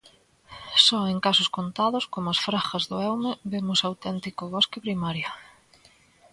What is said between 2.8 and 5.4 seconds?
do Eume, vemos auténtico bosque primario.